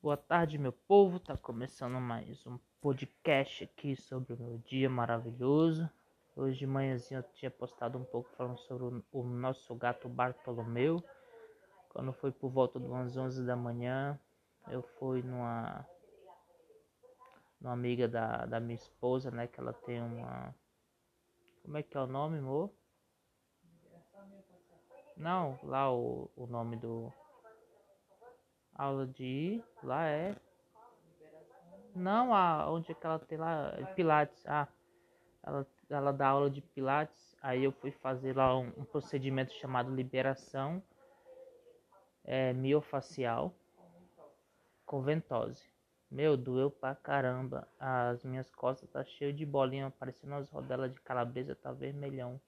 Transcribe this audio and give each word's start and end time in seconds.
Boa 0.00 0.16
tarde, 0.16 0.58
meu 0.58 0.70
povo. 0.70 1.18
Tá 1.18 1.36
começando 1.36 2.00
mais 2.00 2.46
um 2.46 2.56
podcast 2.80 3.64
aqui 3.64 3.96
sobre 3.96 4.32
o 4.32 4.36
meu 4.36 4.58
dia 4.58 4.88
maravilhoso. 4.88 5.90
Hoje 6.36 6.60
de 6.60 6.68
manhãzinha 6.68 7.18
eu 7.18 7.32
tinha 7.34 7.50
postado 7.50 7.98
um 7.98 8.04
pouco 8.04 8.30
falando 8.36 8.60
sobre 8.60 9.02
o, 9.10 9.24
nosso 9.24 9.74
gato 9.74 10.08
Bartolomeu. 10.08 11.02
Quando 11.88 12.12
foi 12.12 12.30
por 12.30 12.48
volta 12.48 12.78
de 12.78 12.86
umas 12.86 13.16
11 13.16 13.44
da 13.44 13.56
manhã, 13.56 14.16
eu 14.68 14.82
fui 15.00 15.20
numa 15.20 15.84
uma 17.60 17.72
amiga 17.72 18.06
da, 18.06 18.46
da 18.46 18.60
minha 18.60 18.76
esposa, 18.76 19.32
né, 19.32 19.48
que 19.48 19.58
ela 19.58 19.72
tem 19.72 20.00
uma 20.00 20.54
Como 21.64 21.76
é 21.76 21.82
que 21.82 21.96
é 21.96 22.00
o 22.00 22.06
nome, 22.06 22.38
amor? 22.38 22.72
Não, 25.16 25.58
lá 25.64 25.92
o, 25.92 26.30
o 26.36 26.46
nome 26.46 26.76
do 26.76 27.12
aula 28.78 29.06
de 29.06 29.62
lá 29.82 30.06
é. 30.06 30.34
Não 31.94 32.32
a 32.32 32.70
onde 32.70 32.92
é 32.92 32.94
que 32.94 33.04
ela 33.04 33.18
tem 33.18 33.36
lá 33.36 33.72
pilates. 33.94 34.46
Ah 34.46 34.68
ela, 35.48 35.66
ela 35.88 36.12
dá 36.12 36.28
aula 36.28 36.50
de 36.50 36.60
pilates. 36.60 37.36
Aí 37.40 37.64
eu 37.64 37.72
fui 37.72 37.90
fazer 37.90 38.36
lá 38.36 38.56
um, 38.56 38.68
um 38.76 38.84
procedimento 38.84 39.52
chamado 39.54 39.94
liberação 39.94 40.82
é, 42.24 42.52
miofacial 42.52 43.54
com 44.84 45.02
ventose. 45.02 45.64
Meu 46.10 46.36
doeu 46.36 46.70
pra 46.70 46.94
caramba. 46.94 47.68
As 47.78 48.24
minhas 48.24 48.50
costas 48.50 48.88
tá 48.90 49.04
cheio 49.04 49.32
de 49.32 49.44
bolinha 49.44 49.92
parecendo 49.98 50.34
as 50.34 50.48
rodelas 50.50 50.92
de 50.92 51.00
calabresa 51.00 51.54
tá 51.54 51.72
vermelhão. 51.72 52.40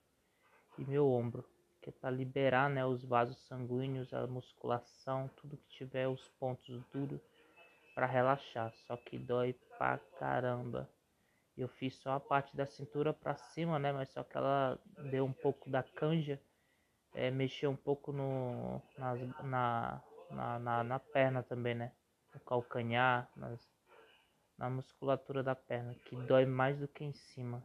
E 0.78 0.84
meu 0.84 1.10
ombro 1.10 1.44
que 1.80 1.88
é 1.88 1.92
para 1.92 2.10
liberar 2.10 2.68
né, 2.68 2.84
os 2.84 3.04
vasos 3.04 3.38
sanguíneos, 3.46 4.12
a 4.12 4.26
musculação, 4.26 5.28
tudo 5.36 5.56
que 5.56 5.68
tiver 5.68 6.08
os 6.08 6.28
pontos 6.38 6.82
duros 6.92 7.20
para 7.94 8.06
relaxar. 8.06 8.72
Só 8.86 8.96
que 8.96 9.18
dói 9.18 9.54
pra 9.78 9.98
caramba. 10.18 10.88
Eu 11.56 11.68
fiz 11.68 11.94
só 11.96 12.12
a 12.12 12.20
parte 12.20 12.56
da 12.56 12.66
cintura 12.66 13.12
para 13.12 13.36
cima, 13.36 13.78
né? 13.78 13.92
Mas 13.92 14.10
só 14.10 14.22
que 14.22 14.36
ela 14.36 14.78
deu 15.10 15.24
um 15.24 15.32
pouco 15.32 15.68
da 15.68 15.82
canja, 15.82 16.40
é, 17.14 17.30
mexeu 17.30 17.70
um 17.70 17.76
pouco 17.76 18.12
no, 18.12 18.80
nas, 18.96 19.20
na, 19.42 20.02
na, 20.30 20.58
na, 20.58 20.84
na, 20.84 20.98
perna 20.98 21.42
também, 21.42 21.74
né? 21.74 21.92
No 22.32 22.40
calcanhar, 22.40 23.28
nas, 23.36 23.60
na 24.56 24.70
musculatura 24.70 25.42
da 25.42 25.54
perna, 25.54 25.94
que 26.06 26.16
dói 26.16 26.46
mais 26.46 26.78
do 26.78 26.86
que 26.86 27.04
em 27.04 27.12
cima. 27.12 27.62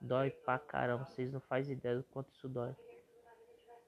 Dói 0.00 0.30
pra 0.30 0.58
caramba, 0.58 1.04
vocês 1.04 1.32
não 1.32 1.40
fazem 1.40 1.76
ideia 1.76 1.96
do 1.96 2.04
quanto 2.04 2.32
isso 2.32 2.48
dói. 2.48 2.74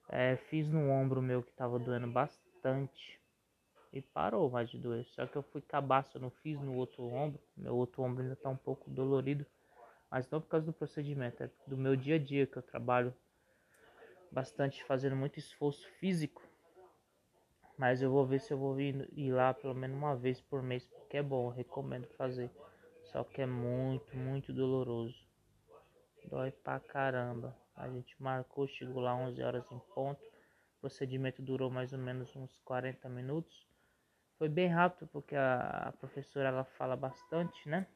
É, 0.09 0.37
fiz 0.37 0.69
no 0.69 0.91
ombro 0.91 1.23
meu 1.23 1.43
que 1.43 1.53
tava 1.53 1.79
doendo 1.79 2.07
bastante. 2.09 3.21
E 3.93 4.03
parou 4.03 4.51
mais 4.51 4.69
de 4.69 4.79
doer. 4.79 5.05
Só 5.07 5.27
que 5.27 5.37
eu 5.37 5.43
fui 5.43 5.61
cabaço, 5.61 6.17
eu 6.17 6.21
não 6.21 6.31
fiz 6.31 6.61
no 6.61 6.75
outro 6.75 7.05
ombro. 7.05 7.41
Meu 7.57 7.77
outro 7.77 8.03
ombro 8.03 8.23
ainda 8.23 8.37
tá 8.37 8.49
um 8.49 8.57
pouco 8.57 8.91
dolorido. 8.91 9.47
Mas 10.11 10.29
não 10.31 10.41
por 10.41 10.49
causa 10.49 10.67
do 10.67 10.73
procedimento, 10.73 11.43
é 11.43 11.51
do 11.67 11.77
meu 11.77 11.97
dia 11.97 12.17
a 12.17 12.19
dia 12.19 12.47
que 12.47 12.57
eu 12.57 12.63
trabalho 12.63 13.15
bastante 14.31 14.85
fazendo 14.85 15.17
muito 15.17 15.39
esforço 15.39 15.89
físico. 16.01 16.43
Mas 17.77 18.03
eu 18.03 18.11
vou 18.11 18.27
ver 18.27 18.41
se 18.41 18.53
eu 18.53 18.59
vou 18.59 18.81
ir, 18.81 19.09
ir 19.13 19.33
lá 19.33 19.53
pelo 19.53 19.75
menos 19.75 19.97
uma 19.97 20.15
vez 20.15 20.41
por 20.41 20.63
mês, 20.63 20.87
porque 20.87 21.17
é 21.17 21.23
bom, 21.23 21.49
recomendo 21.49 22.07
fazer. 22.17 22.51
Só 23.05 23.25
que 23.25 23.43
é 23.43 23.47
muito, 23.47 24.17
muito 24.17 24.53
doloroso. 24.53 25.19
Dói 26.29 26.51
pra 26.51 26.81
caramba. 26.81 27.57
A 27.77 27.89
gente 27.89 28.15
marcou, 28.23 28.67
chegou 28.69 29.03
lá 29.03 29.15
11 29.15 29.43
horas 29.43 29.71
em 29.71 29.79
ponto. 29.95 30.23
O 30.79 30.81
procedimento 30.81 31.43
durou 31.43 31.71
mais 31.71 31.93
ou 31.93 31.99
menos 31.99 32.35
uns 32.37 32.61
40 32.61 33.09
minutos. 33.09 33.67
Foi 34.39 34.49
bem 34.49 34.69
rápido 34.69 35.09
porque 35.09 35.35
a, 35.35 35.89
a 35.89 35.93
professora 35.93 36.49
ela 36.49 36.65
fala 36.65 36.97
bastante, 36.97 37.69
né? 37.69 37.87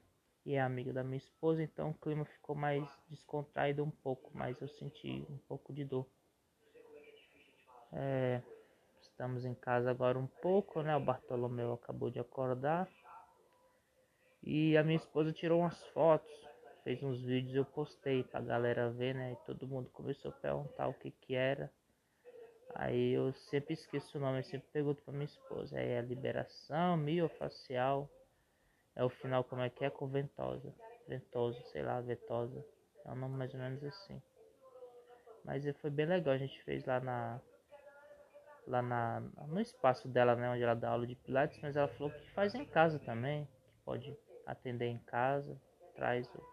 E 0.45 0.55
é 0.55 0.61
amiga 0.61 0.93
da 0.93 1.05
minha 1.05 1.19
esposa, 1.19 1.63
então 1.63 1.91
o 1.91 1.95
clima 1.95 2.25
ficou 2.25 2.57
mais 2.57 2.89
descontraído 3.09 3.85
um 3.85 3.91
pouco, 3.91 4.31
mas 4.35 4.61
eu 4.61 4.69
senti 4.69 5.27
um 5.29 5.39
pouco 5.47 5.73
de 5.73 5.85
dor. 5.85 6.07
É, 7.93 8.41
estamos 9.01 9.45
em 9.45 9.55
casa 9.55 9.91
agora 9.91 10.19
um 10.19 10.27
pouco, 10.27 10.83
né? 10.83 10.97
O 10.97 11.01
Bartolomeu 11.01 11.73
acabou 11.75 12.11
de 12.11 12.19
acordar. 12.19 12.89
E 14.43 14.77
a 14.77 14.83
minha 14.83 14.97
esposa 14.97 15.33
tirou 15.33 15.61
umas 15.61 15.83
fotos 15.89 16.49
fez 16.89 17.03
uns 17.03 17.21
vídeos 17.21 17.55
eu 17.55 17.67
postei 17.67 18.25
pra 18.25 18.41
galera 18.41 18.89
ver, 18.89 19.15
né? 19.15 19.33
E 19.33 19.37
todo 19.45 19.69
mundo 19.69 19.91
começou 19.91 20.31
a 20.31 20.35
perguntar 20.35 20.89
o 20.89 20.95
que 20.95 21.11
que 21.11 21.35
era. 21.35 21.71
Aí 22.75 23.13
eu 23.13 23.31
sempre 23.35 23.75
esqueço 23.75 24.17
o 24.17 24.21
nome, 24.21 24.39
eu 24.39 24.45
sempre 24.45 24.67
pergunto 24.73 25.03
pra 25.03 25.13
minha 25.13 25.27
esposa. 25.27 25.79
Aí 25.79 25.87
é 25.87 26.01
liberação 26.01 26.97
miofacial. 26.97 28.09
É 28.97 29.05
o 29.05 29.11
final 29.11 29.45
como 29.45 29.61
é 29.61 29.69
que 29.69 29.85
é? 29.85 29.91
Com 29.91 30.07
ventosa. 30.07 30.75
Ventosa, 31.07 31.61
sei 31.65 31.83
lá, 31.83 32.01
vetosa. 32.01 32.65
É 33.05 33.13
um 33.13 33.17
nome 33.17 33.37
mais 33.37 33.53
ou 33.53 33.61
menos 33.61 33.85
assim. 33.85 34.23
Mas 35.45 35.65
foi 35.83 35.91
bem 35.91 36.07
legal, 36.07 36.33
a 36.33 36.39
gente 36.39 36.63
fez 36.63 36.87
lá 36.87 37.01
na 37.01 37.39
lá 38.67 38.81
na, 38.81 39.21
no 39.47 39.61
espaço 39.61 40.09
dela, 40.09 40.35
né, 40.37 40.51
onde 40.51 40.63
ela 40.63 40.75
dá 40.75 40.91
aula 40.91 41.07
de 41.07 41.15
pilates, 41.15 41.59
mas 41.63 41.75
ela 41.75 41.89
falou 41.89 42.11
que 42.11 42.31
faz 42.33 42.55
em 42.55 42.67
casa 42.67 42.99
também, 42.99 43.45
que 43.45 43.85
pode 43.85 44.15
atender 44.47 44.87
em 44.87 44.99
casa, 44.99 45.59
traz 45.95 46.29
o 46.35 46.48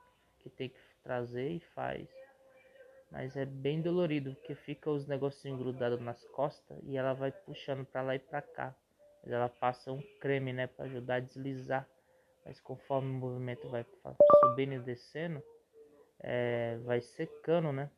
que 0.45 0.50
tem 0.51 0.69
que 0.69 0.79
trazer 1.01 1.50
e 1.50 1.59
faz. 1.73 2.07
Mas 3.11 3.35
é 3.35 3.45
bem 3.45 3.81
dolorido, 3.81 4.35
porque 4.35 4.53
fica 4.53 4.91
os 4.91 5.07
negocinhos 5.07 5.57
grudados 5.57 6.00
nas 6.00 6.23
costas 6.29 6.78
e 6.83 6.97
ela 6.97 7.13
vai 7.13 7.31
puxando 7.31 7.83
para 7.85 8.03
lá 8.03 8.16
e 8.16 8.19
para 8.19 8.41
cá. 8.41 8.75
Ela 9.23 9.50
passa 9.50 9.91
um 9.91 10.01
creme, 10.19 10.53
né, 10.53 10.67
para 10.67 10.85
ajudar 10.85 11.16
a 11.16 11.19
deslizar. 11.19 11.88
Mas 12.45 12.59
conforme 12.59 13.09
o 13.09 13.13
movimento 13.13 13.67
vai 13.69 13.84
subindo 14.44 14.73
e 14.73 14.79
descendo, 14.79 15.41
é, 16.19 16.78
vai 16.84 17.01
secando, 17.01 17.72
né? 17.72 17.89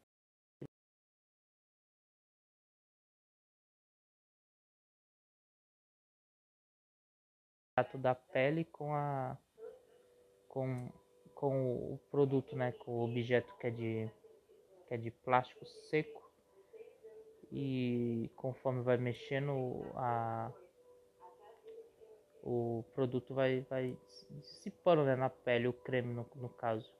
da 8.00 8.16
pele 8.16 8.66
com 8.66 8.91
a 8.91 9.38
com 10.47 10.90
com 11.38 11.94
o 11.94 12.00
produto, 12.09 12.56
né, 12.56 12.72
com 12.72 12.92
o 12.92 13.03
objeto 13.03 13.53
que 13.59 13.68
é 13.68 13.70
de 13.70 14.12
que 14.88 14.94
é 14.94 14.98
de 14.98 15.12
plástico 15.12 15.66
seco. 15.66 16.31
E 17.52 18.30
conforme 18.36 18.81
vai 18.81 18.98
mexendo 18.98 19.84
a 19.96 20.52
o 22.44 22.84
produto 22.96 23.34
vai 23.34 23.62
vai 23.70 23.96
dissipando 24.31 25.03
né, 25.03 25.16
na 25.16 25.30
pele 25.30 25.68
o 25.68 25.74
creme 25.74 26.14
no, 26.14 26.25
no 26.36 26.50
caso. 26.50 26.92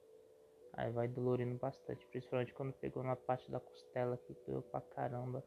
Aí 0.74 0.92
vai 0.92 1.08
dolorindo 1.08 1.56
bastante 1.56 2.06
principalmente 2.06 2.54
quando 2.54 2.74
pegou 2.74 3.04
na 3.04 3.16
parte 3.16 3.50
da 3.50 3.60
costela 3.60 4.18
que 4.18 4.36
doeu 4.46 4.62
pra 4.62 4.82
caramba. 4.82 5.44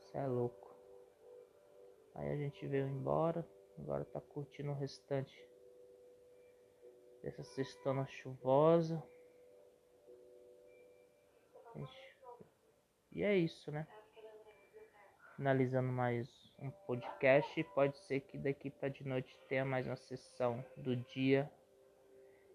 Isso 0.00 0.16
é 0.16 0.26
louco. 0.26 0.74
Aí 2.14 2.32
a 2.32 2.36
gente 2.36 2.66
veio 2.66 2.88
embora 2.88 3.46
agora 3.78 4.04
tá 4.06 4.20
curtindo 4.20 4.70
o 4.70 4.74
restante 4.74 5.53
dessa 7.24 7.42
sextona 7.42 8.06
chuvosa. 8.06 9.02
E 13.10 13.22
é 13.22 13.34
isso, 13.34 13.72
né? 13.72 13.86
Finalizando 15.36 15.90
mais 15.90 16.28
um 16.58 16.70
podcast. 16.86 17.64
Pode 17.74 17.96
ser 18.06 18.20
que 18.20 18.36
daqui 18.36 18.68
para 18.68 18.90
de 18.90 19.06
noite 19.06 19.38
tenha 19.48 19.64
mais 19.64 19.86
uma 19.86 19.96
sessão 19.96 20.62
do 20.76 20.96
dia. 20.96 21.50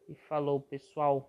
E 0.07 0.15
falou, 0.27 0.61
pessoal. 0.61 1.27